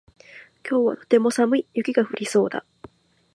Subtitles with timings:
[0.67, 1.67] 今日はとても寒い。
[1.75, 2.65] 雪が降りそうだ。